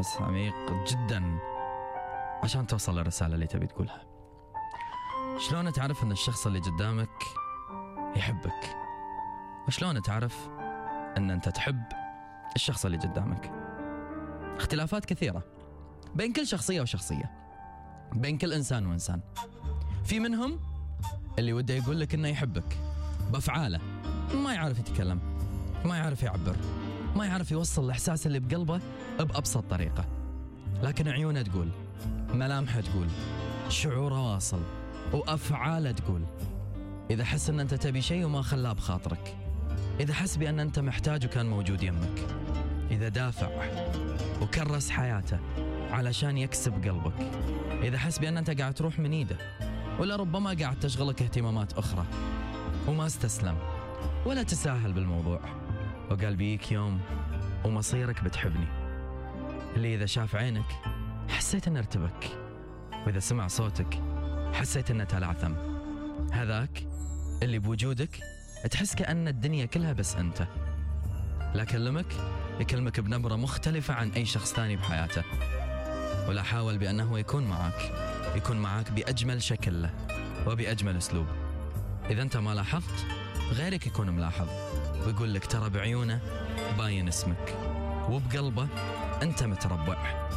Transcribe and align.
نفس 0.00 0.16
عميق 0.20 0.54
جدا 0.88 1.38
عشان 2.42 2.66
توصل 2.66 2.98
للرسالة 2.98 3.34
اللي 3.34 3.46
تبي 3.46 3.66
تقولها. 3.66 4.02
شلون 5.38 5.72
تعرف 5.72 6.02
إن 6.02 6.12
الشخص 6.12 6.46
اللي 6.46 6.58
قدامك 6.58 7.22
يحبك؟ 8.16 8.76
وشلون 9.68 10.02
تعرف 10.02 10.48
إن 11.16 11.30
أنت 11.30 11.48
تحب 11.48 11.82
الشخص 12.56 12.84
اللي 12.84 12.98
قدامك؟ 12.98 13.52
اختلافات 14.56 15.04
كثيرة 15.04 15.44
بين 16.14 16.32
كل 16.32 16.46
شخصية 16.46 16.80
وشخصية 16.80 17.30
بين 18.12 18.38
كل 18.38 18.52
إنسان 18.52 18.86
وإنسان. 18.86 19.20
في 20.04 20.20
منهم 20.20 20.60
اللي 21.38 21.52
وده 21.52 21.74
يقول 21.74 22.00
لك 22.00 22.14
إنه 22.14 22.28
يحبك. 22.28 22.89
بأفعاله. 23.30 23.80
ما 24.34 24.54
يعرف 24.54 24.78
يتكلم 24.78 25.20
ما 25.84 25.96
يعرف 25.96 26.22
يعبر 26.22 26.56
ما 27.16 27.26
يعرف 27.26 27.52
يوصل 27.52 27.84
الإحساس 27.84 28.26
اللي 28.26 28.40
بقلبه 28.40 28.80
بأبسط 29.18 29.64
طريقة. 29.70 30.04
لكن 30.82 31.08
عيونه 31.08 31.42
تقول 31.42 31.68
ملامحه 32.34 32.80
تقول 32.80 33.06
شعوره 33.68 34.32
واصل 34.32 34.60
وأفعاله 35.12 35.92
تقول. 35.92 36.22
إذا 37.10 37.24
حس 37.24 37.50
إن 37.50 37.60
أنت 37.60 37.74
تبي 37.74 38.02
شيء 38.02 38.24
وما 38.24 38.42
خلاه 38.42 38.72
بخاطرك. 38.72 39.36
إذا 40.00 40.14
حس 40.14 40.36
بأن 40.36 40.60
أنت 40.60 40.78
محتاج 40.78 41.26
وكان 41.26 41.46
موجود 41.46 41.82
يمك. 41.82 42.26
إذا 42.90 43.08
دافع 43.08 43.48
وكرس 44.42 44.90
حياته 44.90 45.38
علشان 45.90 46.38
يكسب 46.38 46.72
قلبك. 46.72 47.30
إذا 47.82 47.98
حس 47.98 48.18
بأن 48.18 48.36
أنت 48.36 48.60
قاعد 48.60 48.74
تروح 48.74 48.98
من 48.98 49.12
إيده 49.12 49.36
ولا 49.98 50.16
ربما 50.16 50.56
قاعد 50.60 50.80
تشغلك 50.80 51.22
اهتمامات 51.22 51.72
أخرى. 51.72 52.04
وما 52.90 53.06
استسلم. 53.06 53.58
ولا 54.26 54.42
تساهل 54.42 54.92
بالموضوع. 54.92 55.40
وقال 56.10 56.36
بيك 56.36 56.72
يوم 56.72 57.00
ومصيرك 57.64 58.24
بتحبني. 58.24 58.66
اللي 59.76 59.94
إذا 59.94 60.06
شاف 60.06 60.36
عينك 60.36 60.64
حسيت 61.28 61.68
إنه 61.68 61.78
ارتبك. 61.78 62.38
وإذا 63.06 63.18
سمع 63.18 63.46
صوتك 63.46 64.02
حسيت 64.52 64.90
إنه 64.90 65.04
تلعثم 65.04 65.52
هذاك 66.32 66.86
اللي 67.42 67.58
بوجودك 67.58 68.20
تحس 68.70 68.94
كأن 68.94 69.28
الدنيا 69.28 69.66
كلها 69.66 69.92
بس 69.92 70.16
أنت. 70.16 70.46
لا 71.54 71.64
كلمك 71.64 72.14
يكلمك 72.60 73.00
بنبرة 73.00 73.36
مختلفة 73.36 73.94
عن 73.94 74.10
أي 74.10 74.24
شخص 74.24 74.52
ثاني 74.52 74.76
بحياته. 74.76 75.22
ولا 76.28 76.42
حاول 76.42 76.78
بأنه 76.78 77.18
يكون 77.18 77.44
معك. 77.44 77.92
يكون 78.36 78.56
معك 78.56 78.92
بأجمل 78.92 79.42
شكل 79.42 79.82
له. 79.82 79.90
وبأجمل 80.46 80.96
أسلوب. 80.96 81.26
إذا 82.10 82.22
أنت 82.22 82.36
ما 82.36 82.54
لاحظت 82.54 83.06
غيرك 83.52 83.86
يكون 83.86 84.10
ملاحظ. 84.10 84.48
ويقول 85.06 85.34
لك 85.34 85.46
ترى 85.46 85.70
بعيونه 85.70 86.20
باين 86.78 87.08
اسمك 87.08 87.56
وبقلبه 88.08 88.68
أنت 89.22 89.42
متربع. 89.42 90.28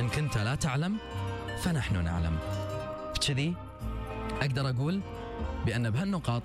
إن 0.00 0.08
كنت 0.08 0.38
لا 0.38 0.54
تعلم 0.54 0.96
فنحن 1.62 2.04
نعلم. 2.04 2.38
بكذي 3.14 3.54
أقدر 4.40 4.70
أقول 4.70 5.00
بأن 5.66 5.90
بهالنقاط 5.90 6.42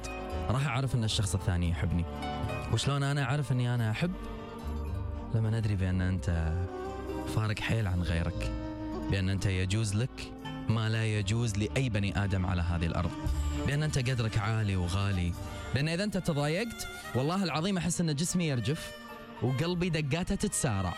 راح 0.50 0.67
أعرف 0.67 0.95
أن 0.95 1.03
الشخص 1.03 1.36
الثاني 1.36 1.69
يحبني. 1.69 2.06
وشلون 2.73 3.03
أنا 3.03 3.23
أعرف 3.23 3.52
أني 3.52 3.75
أنا 3.75 3.91
أحب؟ 3.91 4.11
لما 5.36 5.50
ندري 5.50 5.75
بأن 5.75 6.02
أنت 6.02 6.53
فارق 7.36 7.59
حيل 7.59 7.88
عن 7.88 8.02
غيرك. 8.02 8.52
بأن 9.11 9.30
أنت 9.30 9.45
يجوز 9.45 9.95
لك 9.95 10.33
ما 10.69 10.89
لا 10.89 11.06
يجوز 11.06 11.58
لأي 11.58 11.89
بني 11.89 12.23
آدم 12.23 12.45
على 12.45 12.61
هذه 12.61 12.86
الأرض. 12.86 13.11
بأن 13.67 13.83
أنت 13.83 13.97
قدرك 13.97 14.37
عالي 14.37 14.75
وغالي. 14.75 15.33
لأن 15.75 15.89
إذا 15.89 16.03
أنت 16.03 16.17
تضايقت 16.17 16.87
والله 17.15 17.43
العظيم 17.43 17.77
أحس 17.77 18.01
أن 18.01 18.15
جسمي 18.15 18.47
يرجف 18.47 18.91
وقلبي 19.41 19.89
دقاته 19.89 20.35
تتسارع. 20.35 20.93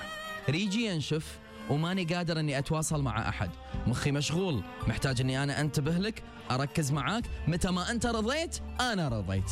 ريجي 0.49 0.85
ينشف 0.85 1.39
وماني 1.69 2.03
قادر 2.03 2.39
أني 2.39 2.57
أتواصل 2.57 3.01
مع 3.01 3.29
أحد. 3.29 3.49
مخي 3.87 4.11
مشغول 4.11 4.63
محتاج 4.87 5.21
أني 5.21 5.43
أنا 5.43 5.61
أنتبه 5.61 5.91
لك 5.91 6.23
أركز 6.51 6.91
معاك. 6.91 7.23
متى 7.47 7.71
ما 7.71 7.91
أنت 7.91 8.05
رضيت 8.05 8.59
أنا 8.81 9.07
رضيت. 9.07 9.51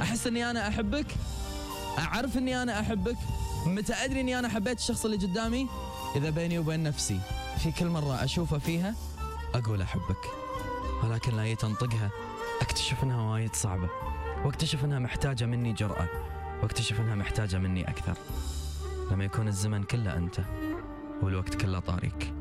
أحس 0.00 0.26
أني 0.26 0.50
أنا 0.50 0.68
أحبك؟ 0.68 1.06
أعرف 1.98 2.36
أني 2.36 2.62
أنا 2.62 2.80
أحبك؟ 2.80 3.16
متى 3.66 3.92
أدري 3.92 4.20
أني 4.20 4.38
أنا 4.38 4.48
حبيت 4.48 4.78
الشخص 4.78 5.04
اللي 5.04 5.16
قدامي؟ 5.16 5.66
إذا 6.16 6.30
بيني 6.30 6.58
وبين 6.58 6.82
نفسي 6.82 7.20
في 7.62 7.72
كل 7.72 7.86
مرة 7.86 8.24
أشوفه 8.24 8.58
فيها 8.58 8.94
أقول 9.54 9.82
أحبك. 9.82 10.41
ولكن 11.02 11.36
لا 11.36 11.54
تنطقها 11.54 12.10
أكتشف 12.60 13.04
أنها 13.04 13.32
وايد 13.32 13.54
صعبة 13.54 13.88
واكتشف 14.44 14.84
أنها 14.84 14.98
محتاجة 14.98 15.44
مني 15.44 15.72
جرأة 15.72 16.08
واكتشف 16.62 17.00
أنها 17.00 17.14
محتاجة 17.14 17.58
مني 17.58 17.88
أكثر. 17.88 18.14
لما 19.10 19.24
يكون 19.24 19.48
الزمن 19.48 19.82
كله 19.82 20.16
أنت 20.16 20.40
والوقت 21.22 21.54
كله 21.54 21.78
طاريك 21.78 22.32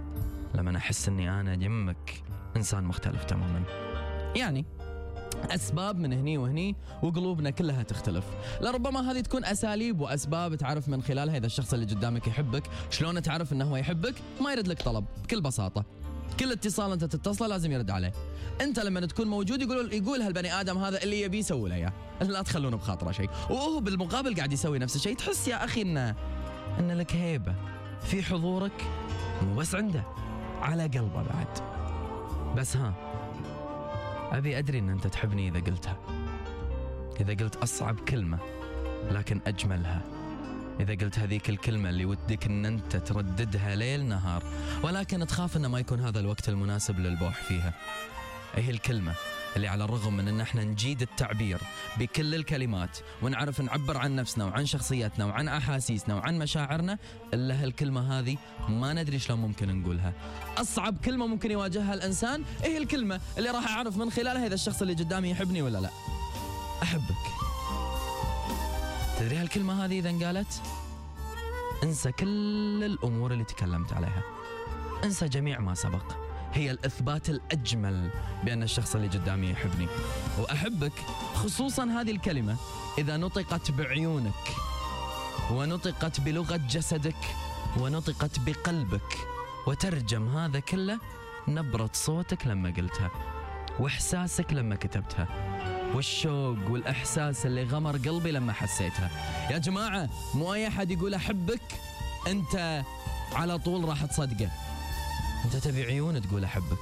لما 0.55 0.77
أحس 0.77 1.07
أني 1.07 1.39
أنا 1.39 1.53
يمك 1.53 2.23
إنسان 2.57 2.83
مختلف 2.83 3.23
تماما. 3.23 3.63
يعني 4.35 4.65
أسباب 5.49 5.99
من 5.99 6.13
هني 6.13 6.37
وهني 6.37 6.75
وقلوبنا 7.03 7.49
كلها 7.49 7.83
تختلف. 7.83 8.25
لربما 8.61 9.11
هذه 9.11 9.19
تكون 9.19 9.45
أساليب 9.45 10.01
وأسباب 10.01 10.55
تعرف 10.55 10.89
من 10.89 11.01
خلالها 11.01 11.37
إذا 11.37 11.45
الشخص 11.45 11.73
اللي 11.73 11.85
قدامك 11.85 12.27
يحبك 12.27 12.63
شلون 12.89 13.21
تعرف 13.21 13.53
إنه 13.53 13.65
هو 13.65 13.77
يحبك؟ 13.77 14.15
ما 14.41 14.51
يرد 14.51 14.67
لك 14.67 14.81
طلب 14.81 15.05
بكل 15.23 15.41
بساطة. 15.41 15.85
كل 16.39 16.51
اتصال 16.51 16.91
أنت 16.91 17.03
تتصله 17.03 17.47
لازم 17.47 17.71
يرد 17.71 17.91
عليه. 17.91 18.13
انت 18.63 18.79
لما 18.79 19.05
تكون 19.05 19.27
موجود 19.27 19.61
يقول 19.61 19.93
يقول 19.93 20.21
هالبني 20.21 20.61
آدم 20.61 20.77
هذا 20.77 21.03
اللي 21.03 21.21
يبي 21.21 21.37
يسوي 21.37 21.69
له 21.69 21.75
إياه. 21.75 21.93
لا 22.21 22.41
تخلونه 22.41 22.77
بخاطره 22.77 23.11
شيء. 23.11 23.29
وهو 23.49 23.79
بالمقابل 23.79 24.35
قاعد 24.35 24.53
يسوي 24.53 24.79
نفس 24.79 24.95
الشيء. 24.95 25.15
تحس 25.15 25.47
يا 25.47 25.65
أخي 25.65 25.81
انه 25.81 26.15
إن 26.79 26.91
لك 26.91 27.15
هيبة. 27.15 27.55
في 28.01 28.23
حضورك 28.23 28.85
مو 29.41 29.55
بس 29.55 29.75
عنده. 29.75 30.03
على 30.61 30.83
قلبه 30.83 31.23
بعد. 31.23 31.47
بس 32.57 32.77
ها 32.77 32.93
أبي 34.31 34.57
أدري 34.57 34.79
إن 34.79 34.89
أنت 34.89 35.07
تحبني 35.07 35.47
إذا 35.47 35.59
قلتها. 35.59 35.97
إذا 37.19 37.33
قلت 37.33 37.55
أصعب 37.55 37.99
كلمة 37.99 38.39
لكن 39.11 39.41
أجملها. 39.47 40.01
إذا 40.79 40.93
قلت 40.93 41.19
هذيك 41.19 41.49
الكلمة 41.49 41.89
اللي 41.89 42.05
ودك 42.05 42.45
أن 42.45 42.65
أنت 42.65 42.95
ترددها 42.95 43.75
ليل 43.75 44.05
نهار 44.05 44.43
ولكن 44.83 45.27
تخاف 45.27 45.57
أنه 45.57 45.67
ما 45.67 45.79
يكون 45.79 45.99
هذا 45.99 46.19
الوقت 46.19 46.49
المناسب 46.49 46.99
للبوح 46.99 47.43
فيها. 47.43 47.73
هي 48.55 48.69
الكلمة 48.69 49.13
اللي 49.55 49.67
على 49.67 49.83
الرغم 49.83 50.17
من 50.17 50.27
أن 50.27 50.41
إحنا 50.41 50.63
نجيد 50.63 51.01
التعبير 51.01 51.61
بكل 51.97 52.35
الكلمات 52.35 52.97
ونعرف 53.21 53.61
نعبر 53.61 53.97
عن 53.97 54.15
نفسنا 54.15 54.45
وعن 54.45 54.65
شخصيتنا 54.65 55.25
وعن 55.25 55.47
أحاسيسنا 55.47 56.15
وعن 56.15 56.37
مشاعرنا 56.37 56.97
إلا 57.33 57.63
هالكلمة 57.63 58.19
هذه 58.19 58.37
ما 58.69 58.93
ندري 58.93 59.19
شلون 59.19 59.39
ممكن 59.39 59.81
نقولها. 59.81 60.13
أصعب 60.57 60.95
كلمة 61.05 61.27
ممكن 61.27 61.51
يواجهها 61.51 61.93
الإنسان 61.93 62.43
هي 62.63 62.77
الكلمة 62.77 63.21
اللي 63.37 63.49
راح 63.49 63.67
أعرف 63.67 63.97
من 63.97 64.11
خلالها 64.11 64.47
إذا 64.47 64.53
الشخص 64.53 64.81
اللي 64.81 64.93
قدامي 64.93 65.29
يحبني 65.29 65.61
ولا 65.61 65.77
لا. 65.77 65.89
أحبك. 66.83 67.25
تدري 69.19 69.35
هالكلمة 69.35 69.85
هذه 69.85 69.99
إذا 69.99 70.09
انقالت؟ 70.09 70.61
انسى 71.83 72.11
كل 72.11 72.83
الأمور 72.83 73.33
اللي 73.33 73.43
تكلمت 73.43 73.93
عليها. 73.93 74.23
انسى 75.03 75.27
جميع 75.27 75.59
ما 75.59 75.75
سبق. 75.75 76.30
هي 76.53 76.71
الإثبات 76.71 77.29
الأجمل 77.29 78.09
بأن 78.43 78.63
الشخص 78.63 78.95
اللي 78.95 79.07
قدامي 79.07 79.49
يحبني. 79.49 79.87
وأحبك 80.39 80.93
خصوصا 81.33 81.85
هذه 81.85 82.11
الكلمة 82.11 82.55
إذا 82.97 83.17
نطقت 83.17 83.71
بعيونك 83.71 84.47
ونطقت 85.51 86.21
بلغة 86.21 86.59
جسدك 86.69 87.15
ونطقت 87.77 88.39
بقلبك 88.39 89.17
وترجم 89.67 90.37
هذا 90.37 90.59
كله 90.59 90.99
نبرة 91.47 91.89
صوتك 91.93 92.47
لما 92.47 92.73
قلتها 92.77 93.11
وإحساسك 93.79 94.53
لما 94.53 94.75
كتبتها 94.75 95.27
والشوق 95.95 96.57
والإحساس 96.69 97.45
اللي 97.45 97.63
غمر 97.63 97.97
قلبي 97.97 98.31
لما 98.31 98.53
حسيتها. 98.53 99.09
يا 99.51 99.57
جماعة 99.57 100.09
مو 100.33 100.53
أي 100.53 100.67
أحد 100.67 100.91
يقول 100.91 101.13
أحبك 101.13 101.61
أنت 102.27 102.83
على 103.33 103.57
طول 103.57 103.89
راح 103.89 104.05
تصدقه. 104.05 104.49
أنت 105.45 105.55
تبي 105.55 105.83
عيون 105.83 106.21
تقول 106.21 106.43
أحبك. 106.43 106.79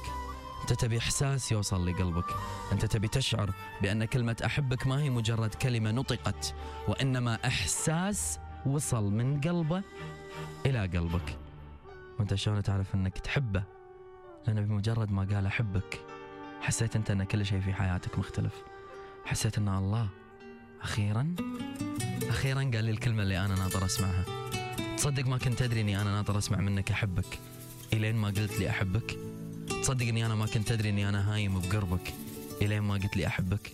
أنت 0.60 0.72
تبي 0.72 0.98
إحساس 0.98 1.52
يوصل 1.52 1.86
لقلبك. 1.86 2.24
أنت 2.72 2.84
تبي 2.84 3.08
تشعر 3.08 3.52
بأن 3.82 4.04
كلمة 4.04 4.36
أحبك 4.44 4.86
ما 4.86 5.02
هي 5.02 5.10
مجرد 5.10 5.54
كلمة 5.54 5.90
نطقت 5.90 6.54
وإنما 6.88 7.38
إحساس 7.46 8.38
وصل 8.66 9.12
من 9.12 9.40
قلبه 9.40 9.82
إلى 10.66 10.80
قلبك. 10.80 11.38
وأنت 12.18 12.34
شلون 12.34 12.62
تعرف 12.62 12.94
أنك 12.94 13.18
تحبه؟ 13.18 13.64
لأنه 14.46 14.60
بمجرد 14.60 15.10
ما 15.10 15.28
قال 15.34 15.46
أحبك 15.46 16.00
حسيت 16.60 16.96
أنت 16.96 17.10
أن 17.10 17.24
كل 17.24 17.46
شيء 17.46 17.60
في 17.60 17.72
حياتك 17.72 18.18
مختلف. 18.18 18.54
حسيت 19.24 19.58
أن 19.58 19.68
الله 19.68 20.08
أخيرا 20.82 21.34
أخيرا 22.28 22.60
قال 22.60 22.84
لي 22.84 22.90
الكلمة 22.90 23.22
اللي 23.22 23.44
أنا 23.44 23.54
ناطر 23.54 23.84
أسمعها. 23.84 24.24
تصدق 24.96 25.26
ما 25.26 25.38
كنت 25.38 25.62
أدري 25.62 25.80
أني 25.80 26.00
أنا 26.00 26.10
ناطر 26.10 26.38
أسمع 26.38 26.58
منك 26.58 26.90
أحبك. 26.90 27.38
إلين 27.92 28.16
ما 28.16 28.28
قلت 28.28 28.58
لي 28.58 28.70
أحبك. 28.70 29.18
تصدق 29.82 30.06
أني 30.06 30.26
أنا 30.26 30.34
ما 30.34 30.46
كنت 30.46 30.72
أدري 30.72 30.88
أني 30.88 31.08
أنا 31.08 31.34
هايم 31.34 31.60
بقربك. 31.60 32.14
إلين 32.62 32.80
ما 32.80 32.94
قلت 32.94 33.16
لي 33.16 33.26
أحبك. 33.26 33.72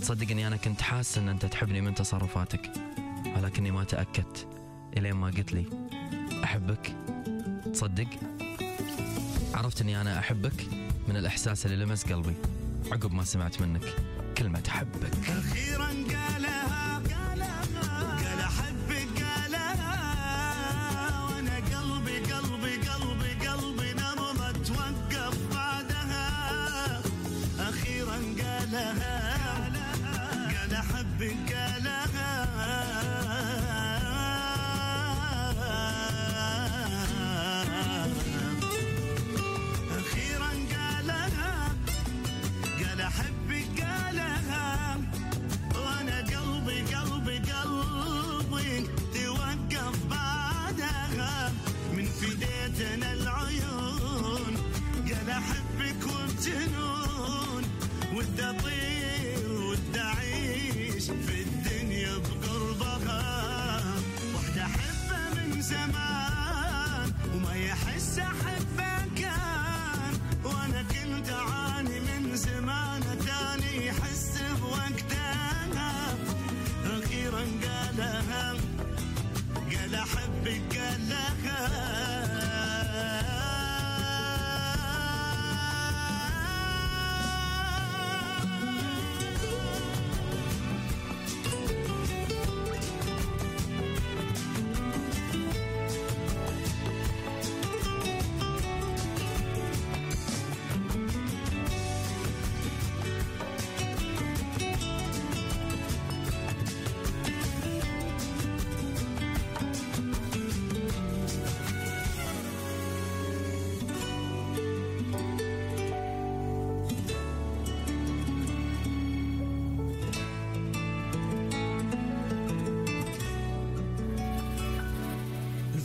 تصدق 0.00 0.30
إني 0.30 0.46
أنا 0.46 0.56
كنت 0.56 0.82
حاسس 0.82 1.18
إن 1.18 1.28
أنت 1.28 1.46
تحبني 1.46 1.80
من 1.80 1.94
تصرفاتك. 1.94 2.72
ولكني 3.36 3.70
ما 3.70 3.84
تأكدت. 3.84 4.46
إلين 4.96 5.14
ما 5.14 5.26
قلت 5.26 5.52
لي 5.52 5.66
أحبك. 6.44 6.94
تصدق؟ 7.72 8.08
عرفت 9.54 9.80
إني 9.80 10.00
أنا 10.00 10.18
أحبك 10.18 10.66
من 11.08 11.16
الإحساس 11.16 11.66
اللي 11.66 11.84
لمس 11.84 12.04
قلبي. 12.04 12.34
عقب 12.92 13.12
ما 13.12 13.24
سمعت 13.24 13.60
منك 13.60 13.94
كلمة 14.38 14.62
أحبك. 14.68 15.28
أخيرا 15.28 15.92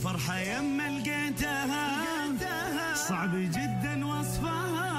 الفرحة 0.00 0.38
يما 0.38 0.88
لقيتها. 0.88 2.04
صعب 2.94 3.36
جدا 3.36 4.06
وصفها. 4.06 4.90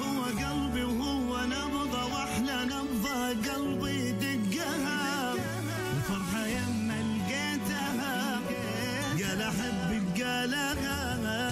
هو 0.00 0.22
قلبي 0.24 0.84
وهو 0.84 1.44
نبضة 1.44 2.04
وأحلى 2.04 2.58
نبضة 2.64 3.28
قلبي 3.52 4.12
دقها. 4.12 5.32
الفرحة 5.96 6.46
يما 6.46 6.98
لقيتها. 7.12 8.40
قال 9.20 9.42
أحبك 9.42 10.20
لقيتها. 10.52 11.46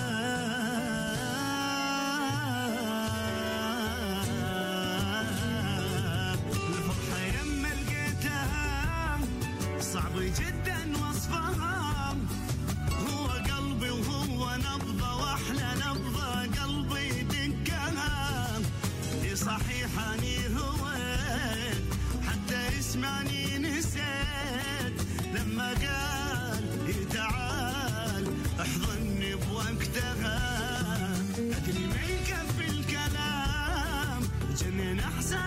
صعب 9.81 10.17
جدا 10.19 10.81
وصفها. 11.03 11.83